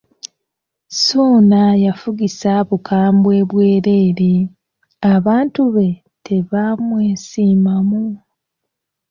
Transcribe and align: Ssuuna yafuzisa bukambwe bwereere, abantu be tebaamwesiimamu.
Ssuuna 0.91 1.61
yafuzisa 1.85 2.53
bukambwe 2.67 3.35
bwereere, 3.49 4.31
abantu 5.15 5.61
be 5.73 5.87
tebaamwesiimamu. 6.25 8.01